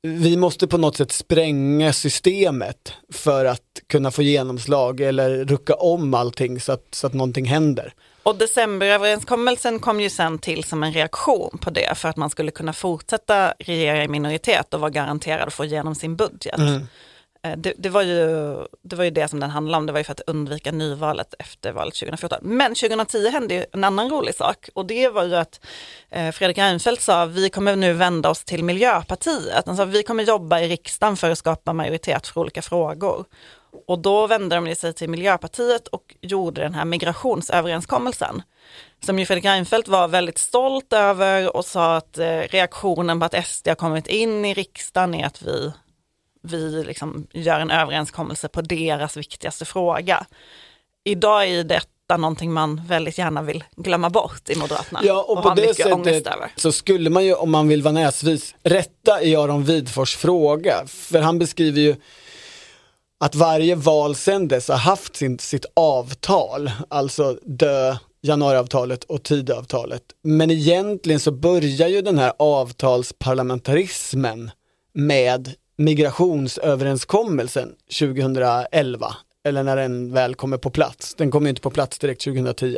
vi 0.02 0.38
måste 0.38 0.68
på 0.68 0.78
något 0.78 0.98
sätt 0.98 1.12
spränga 1.12 1.94
systemet 1.94 2.94
för 3.14 3.46
att 3.46 3.62
kunna 3.88 4.12
få 4.12 4.22
genomslag 4.22 5.02
eller 5.02 5.46
rucka 5.46 5.74
om 5.74 6.14
allting 6.14 6.60
så 6.60 6.72
att, 6.72 6.88
så 6.92 7.08
att 7.08 7.14
någonting 7.14 7.46
händer. 7.46 7.94
Och 8.24 8.36
decemberöverenskommelsen 8.36 9.80
kom 9.80 10.02
ju 10.02 10.10
sen 10.10 10.40
till 10.40 10.64
som 10.64 10.84
en 10.84 10.94
reaktion 10.94 11.58
på 11.62 11.70
det 11.70 11.98
för 11.98 12.10
att 12.10 12.18
man 12.18 12.30
skulle 12.30 12.52
kunna 12.52 12.74
fortsätta 12.74 13.54
regera 13.60 14.04
i 14.04 14.08
minoritet 14.08 14.74
och 14.74 14.80
vara 14.80 14.92
garanterad 14.92 15.48
att 15.48 15.54
få 15.54 15.66
igenom 15.66 15.96
sin 15.96 16.16
budget. 16.16 16.60
Eh, 16.60 16.78
Eh, 17.42 17.58
det, 17.58 17.74
det, 17.78 17.90
var 17.90 18.02
ju, 18.02 18.28
det 18.82 18.96
var 18.96 19.04
ju 19.04 19.10
det 19.10 19.28
som 19.28 19.40
den 19.40 19.50
handlade 19.50 19.78
om, 19.78 19.86
det 19.86 19.94
var 19.94 20.00
ju 20.00 20.04
för 20.04 20.12
att 20.12 20.22
undvika 20.28 20.72
nyvalet 20.72 21.34
efter 21.40 21.72
valet 21.72 21.96
2014. 21.96 22.40
Men 22.42 22.76
2010 22.76 23.30
hände 23.30 23.54
ju 23.54 23.66
en 23.72 23.84
annan 23.84 24.10
rolig 24.10 24.36
sak 24.36 24.70
och 24.74 24.86
det 24.86 25.10
var 25.10 25.24
ju 25.24 25.36
att 25.36 25.60
eh, 26.10 26.32
Fredrik 26.32 26.58
Reinfeldt 26.58 27.02
sa 27.02 27.26
vi 27.26 27.50
kommer 27.50 27.76
nu 27.76 27.94
vända 27.94 28.30
oss 28.30 28.44
till 28.44 28.64
Miljöpartiet. 28.64 29.64
Han 29.66 29.78
sa 29.78 29.86
vi 29.86 30.04
kommer 30.04 30.24
jobba 30.24 30.60
i 30.60 30.68
riksdagen 30.68 31.18
för 31.18 31.32
att 31.32 31.38
skapa 31.38 31.74
majoritet 31.74 32.28
för 32.28 32.42
olika 32.42 32.62
frågor. 32.62 33.26
Och 33.88 34.00
då 34.00 34.28
vände 34.28 34.56
de 34.56 34.76
sig 34.76 34.94
till 34.94 35.10
Miljöpartiet 35.10 35.88
och 35.88 36.16
gjorde 36.22 36.62
den 36.62 36.74
här 36.74 36.86
migrationsöverenskommelsen. 36.86 38.42
Som 39.06 39.20
ju 39.20 39.26
Fredrik 39.26 39.46
Reinfeldt 39.46 39.88
var 39.88 40.08
väldigt 40.08 40.38
stolt 40.38 40.94
över 40.94 41.56
och 41.56 41.66
sa 41.66 41.96
att 41.96 42.18
eh, 42.18 42.26
reaktionen 42.26 43.20
på 43.20 43.26
att 43.26 43.48
SD 43.48 43.68
har 43.68 43.76
kommit 43.76 44.08
in 44.08 44.46
i 44.46 44.54
riksdagen 44.54 45.14
är 45.16 45.26
att 45.26 45.42
vi 45.42 45.72
vi 46.42 46.84
liksom 46.84 47.28
gör 47.34 47.60
en 47.60 47.72
överenskommelse 47.72 48.48
på 48.48 48.62
deras 48.62 49.18
viktigaste 49.18 49.66
fråga. 49.66 50.26
Idag 51.04 51.48
är 51.48 51.64
detta 51.64 52.18
någonting 52.18 52.54
man 52.54 52.82
väldigt 52.88 53.18
gärna 53.18 53.42
vill 53.42 53.64
glömma 53.76 54.10
bort 54.10 54.50
i 54.50 54.56
Moderaterna 54.56 55.00
Ja, 55.04 55.26
och, 55.28 55.44
på 55.44 55.50
har 55.50 55.56
det 55.56 55.76
sättet 55.76 56.28
så 56.56 56.72
skulle 56.72 57.10
man 57.10 57.26
ju, 57.26 57.34
om 57.34 57.52
man 57.52 57.68
vill 57.68 57.82
vara 57.82 57.94
näsvis, 57.94 58.56
rätta 58.64 59.24
i 59.24 59.36
Aron 59.36 59.64
Widfors 59.64 60.16
fråga. 60.16 60.84
För 60.88 61.20
han 61.20 61.40
beskriver 61.40 61.82
ju 61.82 61.96
att 63.20 63.36
varje 63.36 63.76
val 63.76 64.16
sen 64.16 64.48
dess 64.48 64.68
har 64.68 64.78
haft 64.78 65.16
sin, 65.16 65.40
sitt 65.40 65.66
avtal, 65.74 66.72
alltså 66.90 67.38
dö 67.44 67.96
januariavtalet 68.22 69.04
och 69.04 69.24
tidavtalet. 69.24 70.04
Men 70.24 70.52
egentligen 70.52 71.20
så 71.20 71.32
börjar 71.32 71.88
ju 71.88 72.02
den 72.02 72.18
här 72.18 72.34
avtalsparlamentarismen 72.40 74.52
med 74.94 75.56
migrationsöverenskommelsen 75.80 77.76
2011, 78.00 79.16
eller 79.44 79.64
när 79.64 79.76
den 79.76 80.14
väl 80.14 80.36
kommer 80.36 80.58
på 80.58 80.70
plats. 80.70 81.16
Den 81.16 81.32
kommer 81.32 81.46
ju 81.48 81.50
inte 81.50 81.62
på 81.62 81.70
plats 81.70 82.00
direkt 82.00 82.22
2010. 82.24 82.78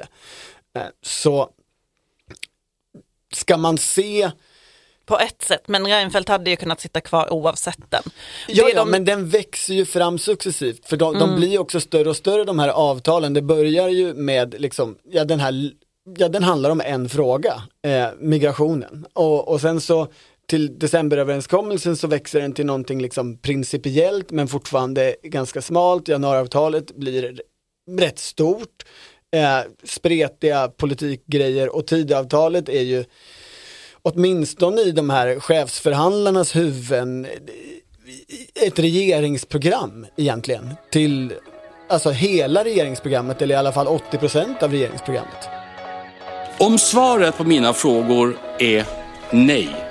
Eh, 0.75 0.81
Så 1.01 1.50
ska 3.34 3.58
man 3.58 3.77
se, 3.77 4.31
På 5.05 5.20
ett 5.20 5.41
sätt, 5.41 5.63
men 5.67 5.88
Reinfeldt 5.88 6.29
hade 6.29 6.50
ju 6.50 6.55
kunnat 6.55 6.81
sitta 6.81 7.01
kvar 7.01 7.34
oavsett 7.34 7.79
den. 7.91 8.03
ja, 8.48 8.70
de- 8.75 8.89
men 8.91 9.05
den 9.05 9.29
växer 9.29 9.74
ju 9.74 9.86
fram 9.86 10.17
successivt, 10.20 10.86
för 10.88 10.98
de, 10.98 11.20
de 11.20 11.36
blir 11.36 11.50
ju 11.50 11.58
också 11.58 11.79
större 11.79 12.10
och 12.10 12.17
större 12.17 12.43
de 12.43 12.60
här 12.60 12.70
avtalen. 12.70 13.34
Det 13.34 13.41
börjar 13.41 13.89
ju 13.89 14.13
med 14.13 14.62
liksom, 14.62 14.98
ja 15.12 15.25
den 15.25 15.39
här, 15.39 15.72
ja 16.17 16.29
den 16.29 16.43
handlar 16.43 16.70
om 16.70 16.81
en 16.81 17.10
fråga, 17.10 17.63
eh, 17.88 18.08
migrationen. 18.20 19.05
Och, 19.13 19.48
och 19.48 19.62
sen 19.62 19.81
så 19.81 20.08
till 20.51 20.79
decemberöverenskommelsen 20.79 21.98
så 21.98 22.08
växer 22.08 22.41
den 22.41 22.53
till 22.53 22.65
någonting 22.65 23.01
liksom 23.01 23.38
principiellt 23.38 24.31
men 24.31 24.48
fortfarande 24.48 25.15
ganska 25.24 25.62
smalt. 25.62 26.08
Januariavtalet 26.08 26.96
blir 26.96 27.41
rätt 28.00 28.20
stort. 28.20 28.84
Eh, 29.36 29.60
spretiga 29.84 30.67
politikgrejer 30.67 31.75
och 31.75 31.88
tidavtalet 31.88 32.70
är 32.70 32.81
ju 32.81 33.03
åtminstone 34.01 34.81
i 34.81 34.91
de 34.91 35.10
här 35.10 35.39
chefsförhandlarnas 35.39 36.55
huvuden 36.55 37.27
ett 38.55 38.79
regeringsprogram 38.79 40.05
egentligen 40.17 40.70
till 40.91 41.34
alltså 41.89 42.10
hela 42.10 42.63
regeringsprogrammet 42.63 43.41
eller 43.41 43.55
i 43.55 43.58
alla 43.58 43.72
fall 43.72 43.88
80% 43.88 44.63
av 44.63 44.72
regeringsprogrammet. 44.72 45.50
Om 46.60 46.77
svaret 46.79 47.38
på 47.38 47.43
mina 47.43 47.74
frågor 47.74 48.38
är 48.60 48.86
nej, 49.31 49.90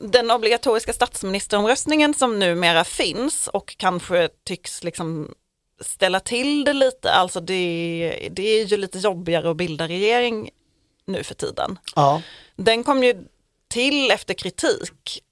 Den 0.00 0.30
obligatoriska 0.30 0.92
statsministeromröstningen 0.92 2.14
som 2.14 2.38
numera 2.38 2.84
finns 2.84 3.48
och 3.48 3.76
kanske 3.78 4.28
tycks 4.44 4.84
liksom 4.84 5.34
ställa 5.80 6.20
till 6.20 6.64
det 6.64 6.72
lite, 6.72 7.12
alltså 7.12 7.40
det, 7.40 8.28
det 8.32 8.42
är 8.42 8.64
ju 8.64 8.76
lite 8.76 8.98
jobbigare 8.98 9.50
att 9.50 9.56
bilda 9.56 9.88
regering 9.88 10.50
nu 11.04 11.22
för 11.22 11.34
tiden. 11.34 11.78
Ja. 11.94 12.22
Den 12.56 12.84
kom 12.84 13.04
ju 13.04 13.24
till 13.68 14.10
efter 14.10 14.34
kritik, 14.34 15.22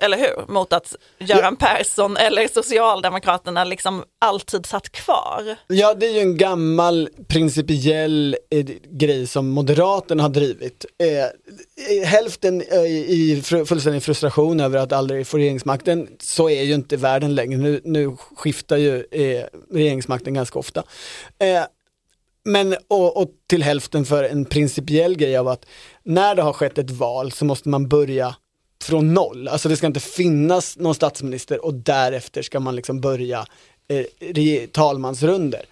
eller 0.00 0.16
hur, 0.18 0.52
mot 0.52 0.72
att 0.72 0.94
Göran 1.18 1.56
Persson 1.56 2.16
eller 2.16 2.48
Socialdemokraterna 2.48 3.64
liksom 3.64 4.04
alltid 4.18 4.66
satt 4.66 4.92
kvar. 4.92 5.56
Ja, 5.66 5.94
det 5.94 6.06
är 6.06 6.12
ju 6.12 6.20
en 6.20 6.36
gammal 6.36 7.08
principiell 7.28 8.36
eh, 8.50 8.66
grej 8.90 9.26
som 9.26 9.48
Moderaterna 9.48 10.22
har 10.22 10.30
drivit. 10.30 10.84
Eh, 10.98 12.06
hälften 12.06 12.60
eh, 12.60 12.80
i 12.86 13.42
fr- 13.44 13.64
fullständig 13.64 14.02
frustration 14.02 14.60
över 14.60 14.78
att 14.78 14.92
aldrig 14.92 15.26
få 15.26 15.36
regeringsmakten, 15.36 16.08
så 16.20 16.50
är 16.50 16.62
ju 16.62 16.74
inte 16.74 16.96
världen 16.96 17.34
längre. 17.34 17.58
Nu, 17.58 17.80
nu 17.84 18.16
skiftar 18.36 18.76
ju 18.76 18.96
eh, 19.10 19.44
regeringsmakten 19.72 20.34
ganska 20.34 20.58
ofta. 20.58 20.82
Eh, 21.38 21.62
men 22.44 22.76
och, 22.88 23.16
och 23.16 23.30
till 23.48 23.62
hälften 23.62 24.04
för 24.04 24.24
en 24.24 24.44
principiell 24.44 25.16
grej 25.16 25.36
av 25.36 25.48
att 25.48 25.66
när 26.04 26.34
det 26.34 26.42
har 26.42 26.52
skett 26.52 26.78
ett 26.78 26.90
val 26.90 27.32
så 27.32 27.44
måste 27.44 27.68
man 27.68 27.88
börja 27.88 28.34
från 28.86 29.14
noll. 29.14 29.48
Alltså 29.48 29.68
det 29.68 29.76
ska 29.76 29.86
inte 29.86 30.00
finnas 30.00 30.76
någon 30.76 30.94
statsminister 30.94 31.64
och 31.64 31.74
därefter 31.74 32.42
ska 32.42 32.60
man 32.60 32.76
liksom 32.76 33.00
börja 33.00 33.46
eh, 33.88 34.66
talmansrunder. 34.72 35.62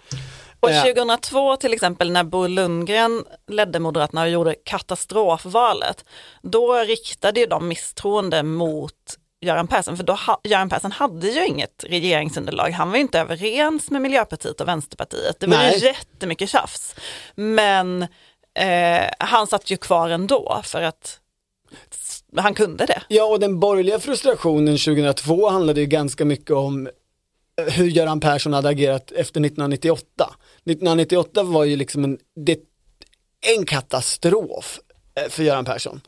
Och 0.59 0.71
Eh, 0.71 0.83
2002 0.83 1.57
till 1.57 1.73
exempel 1.73 2.11
när 2.11 2.23
Bo 2.23 2.47
Lundgren 2.47 3.23
ledde 3.47 3.79
Moderaterna 3.79 4.21
och 4.21 4.29
gjorde 4.29 4.55
katastrofvalet, 4.63 6.05
då 6.41 6.73
riktade 6.73 7.39
ju 7.39 7.45
de 7.45 7.67
misstroende 7.67 8.43
mot 8.43 8.93
Göran 9.41 9.67
Persson, 9.67 9.97
för 9.97 10.03
då 10.03 10.13
ha, 10.13 10.41
Göran 10.43 10.69
Persson 10.69 10.91
hade 10.91 11.27
ju 11.27 11.45
inget 11.45 11.83
regeringsunderlag. 11.89 12.69
Han 12.69 12.91
var 12.91 12.97
inte 12.97 13.19
överens 13.19 13.91
med 13.91 14.01
Miljöpartiet 14.01 14.61
och 14.61 14.67
Vänsterpartiet. 14.67 15.39
Det 15.39 15.47
var 15.47 15.57
Nej. 15.57 15.79
ju 15.79 15.85
jättemycket 15.85 16.49
tjafs. 16.49 16.95
Men 17.35 18.01
eh, 18.59 19.03
han 19.19 19.47
satt 19.47 19.71
ju 19.71 19.77
kvar 19.77 20.09
ändå 20.09 20.61
för 20.63 20.81
att 20.81 21.19
han 22.35 22.53
kunde 22.53 22.85
det. 22.85 23.01
Ja, 23.07 23.23
och 23.23 23.39
den 23.39 23.59
borgerliga 23.59 23.99
frustrationen 23.99 24.77
2002 24.77 25.49
handlade 25.49 25.79
ju 25.79 25.85
ganska 25.85 26.25
mycket 26.25 26.51
om 26.51 26.87
eh, 27.61 27.73
hur 27.73 27.85
Göran 27.85 28.19
Persson 28.19 28.53
hade 28.53 28.69
agerat 28.69 29.11
efter 29.11 29.41
1998. 29.41 30.35
1998 30.65 31.43
var 31.43 31.63
ju 31.63 31.75
liksom 31.75 32.03
en, 32.03 32.17
det, 32.35 32.59
en 33.57 33.65
katastrof 33.65 34.79
eh, 35.19 35.29
för 35.29 35.43
Göran 35.43 35.65
Persson. 35.65 36.01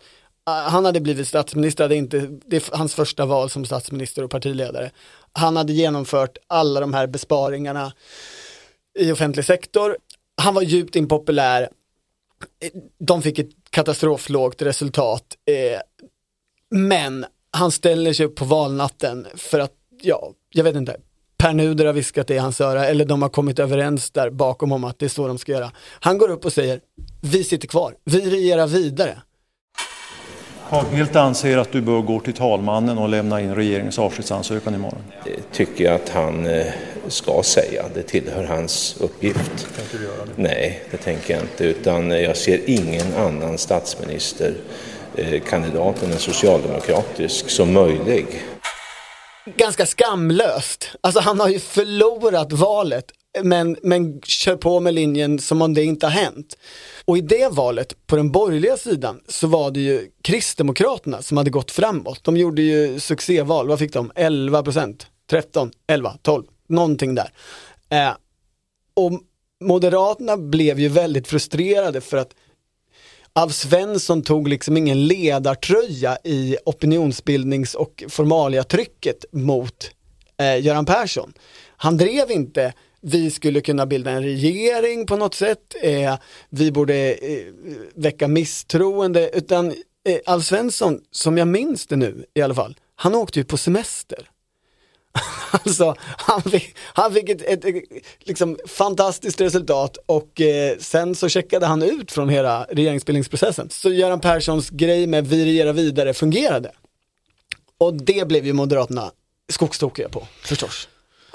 Ah, 0.43 0.69
han 0.69 0.85
hade 0.85 1.01
blivit 1.01 1.27
statsminister, 1.27 1.83
hade 1.83 1.95
inte, 1.95 2.39
det 2.45 2.55
är 2.55 2.77
hans 2.77 2.95
första 2.95 3.25
val 3.25 3.49
som 3.49 3.65
statsminister 3.65 4.23
och 4.23 4.31
partiledare. 4.31 4.91
Han 5.31 5.57
hade 5.57 5.73
genomfört 5.73 6.37
alla 6.47 6.79
de 6.79 6.93
här 6.93 7.07
besparingarna 7.07 7.93
i 8.99 9.11
offentlig 9.11 9.45
sektor. 9.45 9.97
Han 10.41 10.53
var 10.53 10.61
djupt 10.61 10.95
impopulär. 10.95 11.69
Eh, 12.63 12.69
De 12.99 13.21
fick 13.21 13.39
ett 13.39 13.49
katastroflågt 13.69 14.61
resultat. 14.61 15.23
Eh, 15.45 15.79
men 16.69 17.25
han 17.51 17.71
ställer 17.71 18.13
sig 18.13 18.25
upp 18.25 18.35
på 18.35 18.45
valnatten 18.45 19.27
för 19.35 19.59
att, 19.59 19.71
ja, 20.01 20.31
jag 20.53 20.63
vet 20.63 20.75
inte, 20.75 20.97
Per 21.37 21.53
Nuder 21.53 21.85
har 21.85 21.93
viskat 21.93 22.27
det 22.27 22.35
i 22.35 22.37
hans 22.37 22.61
öra 22.61 22.85
eller 22.87 23.05
de 23.05 23.21
har 23.21 23.29
kommit 23.29 23.59
överens 23.59 24.11
där 24.11 24.29
bakom 24.29 24.71
om 24.71 24.83
att 24.83 24.99
det 24.99 25.05
är 25.05 25.09
så 25.09 25.27
de 25.27 25.37
ska 25.37 25.51
göra. 25.51 25.71
Han 25.99 26.17
går 26.17 26.31
upp 26.31 26.45
och 26.45 26.53
säger, 26.53 26.79
vi 27.21 27.43
sitter 27.43 27.67
kvar, 27.67 27.95
vi 28.03 28.29
regerar 28.29 28.67
vidare. 28.67 29.21
Carl 30.69 30.85
Bildt 30.91 31.15
anser 31.15 31.57
att 31.57 31.71
du 31.71 31.81
bör 31.81 32.01
gå 32.01 32.19
till 32.19 32.33
talmannen 32.33 32.97
och 32.97 33.09
lämna 33.09 33.41
in 33.41 33.55
regeringens 33.55 33.99
avskedsansökan 33.99 34.75
imorgon. 34.75 35.01
tycker 35.51 35.83
jag 35.83 35.95
att 35.95 36.09
han 36.09 36.45
eh, 36.45 36.65
ska 37.11 37.43
säga. 37.43 37.85
Det 37.93 38.03
tillhör 38.03 38.43
hans 38.43 38.95
uppgift. 38.99 39.67
Tänker 39.75 39.97
du 39.97 40.03
göra 40.03 40.25
det? 40.25 40.31
Nej, 40.35 40.83
det 40.91 40.97
tänker 40.97 41.33
jag 41.33 41.43
inte. 41.43 41.65
Utan 41.65 42.11
jag 42.11 42.37
ser 42.37 42.69
ingen 42.69 43.15
annan 43.15 43.57
statsministerkandidat 43.57 46.03
än 46.03 46.11
en 46.11 46.19
socialdemokratisk 46.19 47.49
som 47.49 47.73
möjlig. 47.73 48.25
Ganska 49.55 49.85
skamlöst, 49.85 50.89
alltså 51.01 51.21
han 51.21 51.39
har 51.39 51.49
ju 51.49 51.59
förlorat 51.59 52.51
valet 52.51 53.11
men, 53.43 53.77
men 53.83 54.21
kör 54.21 54.55
på 54.55 54.79
med 54.79 54.93
linjen 54.93 55.39
som 55.39 55.61
om 55.61 55.73
det 55.73 55.83
inte 55.83 56.05
har 56.05 56.11
hänt. 56.11 56.57
Och 57.05 57.17
i 57.17 57.21
det 57.21 57.51
valet, 57.51 58.07
på 58.07 58.15
den 58.15 58.31
borgerliga 58.31 58.77
sidan, 58.77 59.19
så 59.27 59.47
var 59.47 59.71
det 59.71 59.79
ju 59.79 60.07
Kristdemokraterna 60.23 61.21
som 61.21 61.37
hade 61.37 61.49
gått 61.49 61.71
framåt. 61.71 62.23
De 62.23 62.37
gjorde 62.37 62.61
ju 62.61 62.99
succéval, 62.99 63.67
vad 63.67 63.79
fick 63.79 63.93
de? 63.93 64.11
11 64.15 64.63
procent, 64.63 65.07
13, 65.29 65.71
11, 65.87 66.17
12, 66.21 66.43
någonting 66.67 67.15
där. 67.15 67.31
Eh, 67.89 68.15
och 68.93 69.21
Moderaterna 69.61 70.37
blev 70.37 70.79
ju 70.79 70.87
väldigt 70.87 71.27
frustrerade 71.27 72.01
för 72.01 72.17
att 72.17 72.35
Alf 73.33 73.53
Svensson 73.53 74.21
tog 74.21 74.47
liksom 74.47 74.77
ingen 74.77 75.07
ledartröja 75.07 76.17
i 76.23 76.57
opinionsbildnings 76.65 77.75
och 77.75 78.03
formaliatrycket 78.09 79.25
mot 79.31 79.91
eh, 80.37 80.65
Göran 80.65 80.85
Persson. 80.85 81.33
Han 81.77 81.97
drev 81.97 82.31
inte 82.31 82.73
vi 83.01 83.31
skulle 83.31 83.61
kunna 83.61 83.85
bilda 83.85 84.11
en 84.11 84.23
regering 84.23 85.05
på 85.05 85.17
något 85.17 85.33
sätt, 85.33 85.75
eh, 85.81 86.15
vi 86.49 86.71
borde 86.71 87.13
eh, 87.13 87.53
väcka 87.95 88.27
misstroende, 88.27 89.29
utan 89.33 89.67
eh, 90.07 90.19
Alf 90.25 90.45
Svensson, 90.45 91.01
som 91.11 91.37
jag 91.37 91.47
minns 91.47 91.87
det 91.87 91.95
nu 91.95 92.25
i 92.33 92.41
alla 92.41 92.55
fall, 92.55 92.77
han 92.95 93.15
åkte 93.15 93.39
ju 93.39 93.45
på 93.45 93.57
semester. 93.57 94.29
Alltså, 95.65 95.95
han 96.17 96.41
fick, 96.41 96.75
han 96.93 97.13
fick 97.13 97.29
ett, 97.29 97.41
ett, 97.41 97.65
ett 97.65 97.83
liksom 98.19 98.57
fantastiskt 98.67 99.41
resultat 99.41 99.97
och 100.05 100.41
eh, 100.41 100.77
sen 100.79 101.15
så 101.15 101.29
checkade 101.29 101.65
han 101.65 101.83
ut 101.83 102.11
från 102.11 102.29
hela 102.29 102.63
regeringsbildningsprocessen. 102.63 103.69
Så 103.69 103.89
Göran 103.89 104.19
Perssons 104.19 104.69
grej 104.69 105.07
med 105.07 105.27
vi 105.27 105.45
regerar 105.45 105.73
vidare 105.73 106.13
fungerade. 106.13 106.71
Och 107.77 107.93
det 107.93 108.27
blev 108.27 108.45
ju 108.45 108.53
Moderaterna 108.53 109.11
skogstokiga 109.49 110.09
på, 110.09 110.27
förstås. 110.43 110.87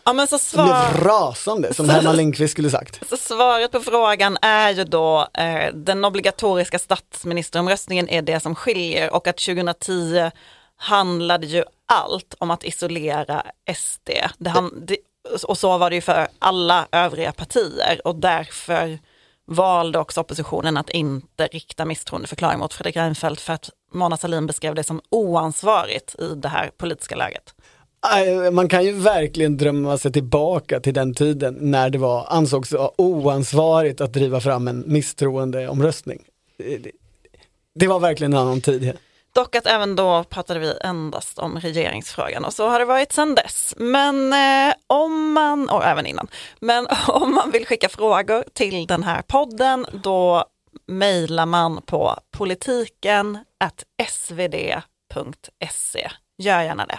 Ja, 0.04 0.12
men 0.12 0.26
så 0.26 0.38
svar... 0.38 0.64
blev 0.64 1.04
rasande, 1.04 1.74
som 1.74 1.88
Herman 1.90 2.16
Lindqvist 2.16 2.52
skulle 2.52 2.70
sagt. 2.70 3.08
Så 3.08 3.16
svaret 3.16 3.72
på 3.72 3.80
frågan 3.80 4.38
är 4.42 4.70
ju 4.70 4.84
då 4.84 5.28
eh, 5.34 5.74
den 5.74 6.04
obligatoriska 6.04 6.78
statsministeromröstningen 6.78 8.08
är 8.08 8.22
det 8.22 8.40
som 8.40 8.54
skiljer 8.54 9.14
och 9.14 9.26
att 9.26 9.36
2010 9.36 10.30
handlade 10.76 11.46
ju 11.46 11.64
allt 11.92 12.34
om 12.38 12.50
att 12.50 12.64
isolera 12.64 13.42
SD. 13.76 14.10
Det 14.38 14.50
han, 14.50 14.84
det, 14.86 14.96
och 15.48 15.58
så 15.58 15.78
var 15.78 15.90
det 15.90 15.96
ju 15.96 16.02
för 16.02 16.28
alla 16.38 16.86
övriga 16.92 17.32
partier 17.32 18.00
och 18.04 18.16
därför 18.16 18.98
valde 19.46 19.98
också 19.98 20.20
oppositionen 20.20 20.76
att 20.76 20.90
inte 20.90 21.46
rikta 21.46 21.84
misstroendeförklaring 21.84 22.58
mot 22.58 22.74
Fredrik 22.74 22.96
Reinfeldt 22.96 23.40
för 23.40 23.52
att 23.52 23.70
Mona 23.92 24.16
Sahlin 24.16 24.46
beskrev 24.46 24.74
det 24.74 24.84
som 24.84 25.00
oansvarigt 25.10 26.14
i 26.18 26.34
det 26.34 26.48
här 26.48 26.70
politiska 26.76 27.16
läget. 27.16 27.54
Man 28.52 28.68
kan 28.68 28.84
ju 28.84 28.92
verkligen 28.92 29.56
drömma 29.56 29.98
sig 29.98 30.12
tillbaka 30.12 30.80
till 30.80 30.94
den 30.94 31.14
tiden 31.14 31.56
när 31.60 31.90
det 31.90 31.98
var, 31.98 32.26
ansågs 32.28 32.72
vara 32.72 32.90
oansvarigt 33.00 34.00
att 34.00 34.12
driva 34.12 34.40
fram 34.40 34.68
en 34.68 34.84
misstroendeomröstning. 34.86 36.22
Det 37.74 37.86
var 37.86 38.00
verkligen 38.00 38.32
en 38.32 38.38
annan 38.38 38.60
tid. 38.60 38.92
Dock 39.34 39.54
att 39.54 39.66
även 39.66 39.96
då 39.96 40.24
pratade 40.24 40.60
vi 40.60 40.74
endast 40.84 41.38
om 41.38 41.58
regeringsfrågan 41.60 42.44
och 42.44 42.52
så 42.52 42.68
har 42.68 42.78
det 42.78 42.84
varit 42.84 43.12
sedan 43.12 43.34
dess. 43.34 43.74
Men 43.76 44.32
eh, 44.32 44.74
om 44.86 45.32
man, 45.32 45.68
och 45.68 45.84
även 45.84 46.06
innan, 46.06 46.28
men 46.60 46.86
om 47.08 47.34
man 47.34 47.50
vill 47.50 47.66
skicka 47.66 47.88
frågor 47.88 48.44
till 48.52 48.86
den 48.86 49.02
här 49.02 49.22
podden 49.22 49.86
då 49.92 50.44
mejlar 50.86 51.46
man 51.46 51.82
på 51.82 52.18
politiken 52.30 53.38
svd.se. 54.08 54.90
Gör 56.38 56.62
gärna 56.62 56.86
det. 56.86 56.98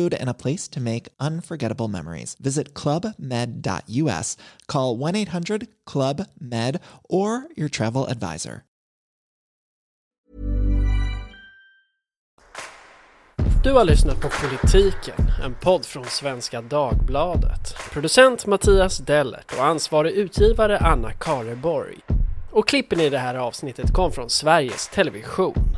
food, 0.01 0.13
and 0.13 0.29
a 0.29 0.33
place 0.33 0.67
to 0.67 0.79
make 0.79 1.09
unforgettable 1.19 1.87
memories. 1.87 2.35
Visit 2.39 2.73
clubmed.us, 2.73 4.37
call 4.67 4.97
1 4.97 5.15
800 5.15 5.67
Club 5.85 6.25
Med, 6.39 6.79
or 7.09 7.47
your 7.55 7.69
travel 7.69 8.07
advisor. 8.07 8.63
Du 13.63 13.73
har 13.73 13.85
lyssnat 13.85 14.21
på 14.21 14.29
Politiken, 14.29 15.31
en 15.43 15.55
podd 15.61 15.85
från 15.85 16.05
Svenska 16.05 16.61
Dagbladet. 16.61 17.75
Producent 17.91 18.45
Mattias 18.45 18.97
Dellert 18.97 19.53
och 19.57 19.65
ansvarig 19.65 20.11
utgivare 20.11 20.77
Anna 20.77 21.11
Kareborg. 21.11 21.99
Och 22.51 22.67
klippen 22.67 22.99
i 22.99 23.09
det 23.09 23.17
här 23.17 23.35
avsnittet 23.35 23.93
kom 23.93 24.11
från 24.11 24.29
Sveriges 24.29 24.87
Television. 24.87 25.77